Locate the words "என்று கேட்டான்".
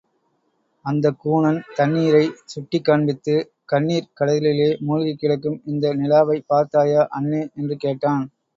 7.55-8.25